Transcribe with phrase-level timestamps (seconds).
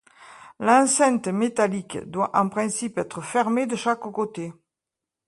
[0.59, 4.51] L’enceinte métallique doit en principe être fermée de chaque côté.